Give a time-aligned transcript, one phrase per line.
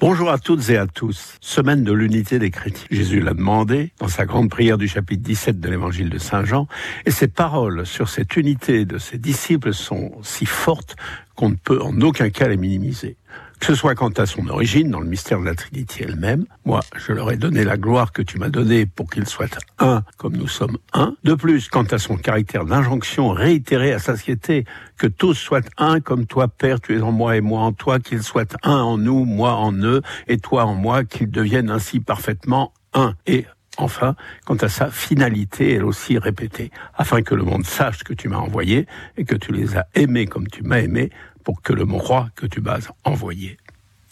[0.00, 1.36] Bonjour à toutes et à tous.
[1.42, 2.86] Semaine de l'unité des chrétiens.
[2.90, 6.68] Jésus l'a demandé dans sa grande prière du chapitre 17 de l'évangile de Saint Jean,
[7.04, 10.96] et ses paroles sur cette unité de ses disciples sont si fortes
[11.34, 13.18] qu'on ne peut en aucun cas les minimiser
[13.60, 16.46] que ce soit quant à son origine dans le mystère de la Trinité elle-même.
[16.64, 19.46] Moi, je leur ai donné la gloire que tu m'as donnée pour qu'ils soient
[19.78, 21.14] un comme nous sommes un.
[21.24, 24.64] De plus, quant à son caractère d'injonction réitérée à satiété,
[24.96, 28.00] que tous soient un comme toi, Père, tu es en moi et moi en toi,
[28.00, 32.00] qu'ils soient un en nous, moi en eux, et toi en moi, qu'ils deviennent ainsi
[32.00, 33.14] parfaitement un.
[33.26, 33.46] Et
[33.80, 38.28] Enfin, quant à sa finalité, elle aussi répétée, afin que le monde sache que tu
[38.28, 41.10] m'as envoyé et que tu les as aimés comme tu m'as aimé,
[41.44, 43.56] pour que le roi que tu m'as envoyé.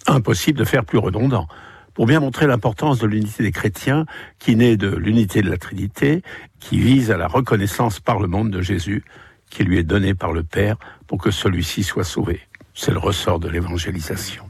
[0.07, 1.47] Impossible de faire plus redondant.
[1.93, 4.07] Pour bien montrer l'importance de l'unité des chrétiens,
[4.39, 6.23] qui naît de l'unité de la Trinité,
[6.61, 9.05] qui vise à la reconnaissance par le monde de Jésus,
[9.51, 12.41] qui lui est donné par le Père pour que celui-ci soit sauvé.
[12.73, 14.48] C'est le ressort de l'évangélisation.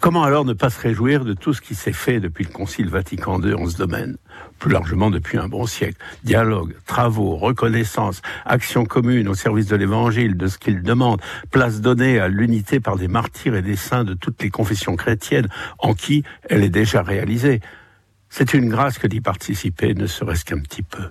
[0.00, 2.88] Comment alors ne pas se réjouir de tout ce qui s'est fait depuis le Concile
[2.88, 4.16] Vatican II en ce domaine
[4.58, 5.98] Plus largement depuis un bon siècle?
[6.24, 12.18] Dialogue, travaux, reconnaissance, action commune au service de l'Évangile, de ce qu'il demande, place donnée
[12.18, 16.24] à l'unité par des martyrs et des saints de toutes les confessions chrétiennes en qui
[16.48, 17.60] elle est déjà réalisée.
[18.30, 21.10] C'est une grâce que d'y participer, ne serait-ce qu'un petit peu.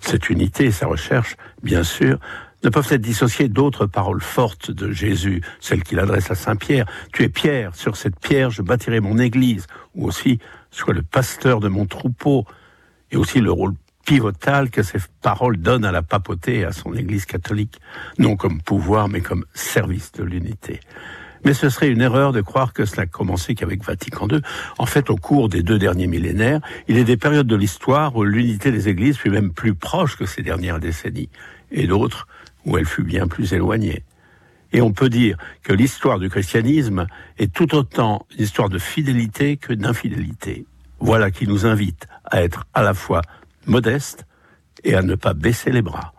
[0.00, 2.18] Cette unité et sa recherche, bien sûr,
[2.64, 6.86] ne peuvent être dissociées d'autres paroles fortes de Jésus, celles qu'il adresse à Saint Pierre.
[7.12, 10.38] Tu es Pierre, sur cette pierre je bâtirai mon église, ou aussi
[10.70, 12.44] sois le pasteur de mon troupeau,
[13.10, 16.94] et aussi le rôle pivotal que ces paroles donnent à la papauté et à son
[16.94, 17.80] église catholique,
[18.18, 20.80] non comme pouvoir, mais comme service de l'unité.
[21.44, 24.40] Mais ce serait une erreur de croire que cela n'a commencé qu'avec Vatican II.
[24.78, 28.24] En fait, au cours des deux derniers millénaires, il est des périodes de l'histoire où
[28.24, 31.30] l'unité des églises fut même plus proche que ces dernières décennies,
[31.70, 32.26] et d'autres
[32.64, 34.02] où elle fut bien plus éloignée.
[34.72, 37.06] Et on peut dire que l'histoire du christianisme
[37.38, 40.66] est tout autant une histoire de fidélité que d'infidélité.
[41.00, 43.22] Voilà qui nous invite à être à la fois
[43.66, 44.26] modestes
[44.84, 46.12] et à ne pas baisser les bras.